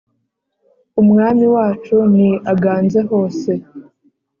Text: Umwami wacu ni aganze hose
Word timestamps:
Umwami 1.01 1.45
wacu 1.55 1.95
ni 2.15 2.29
aganze 2.53 2.99
hose 3.09 3.51